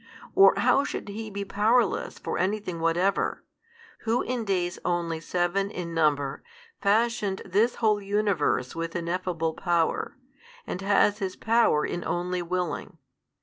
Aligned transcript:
or 0.33 0.55
how 0.57 0.83
should 0.83 1.09
He 1.09 1.29
be 1.29 1.45
powerless 1.45 2.17
for 2.17 2.39
anything 2.39 2.79
whatever, 2.79 3.43
who 3.99 4.23
in 4.23 4.45
days 4.45 4.79
only 4.83 5.19
seven 5.19 5.69
in 5.69 5.93
number, 5.93 6.41
fashioned 6.81 7.43
this 7.45 7.75
whole 7.75 8.01
universe 8.01 8.73
with 8.75 8.95
ineffable 8.95 9.53
Power, 9.53 10.17
and 10.65 10.81
has 10.81 11.19
His 11.19 11.35
Power 11.35 11.85
in 11.85 12.03
only 12.03 12.41
willing? 12.41 12.97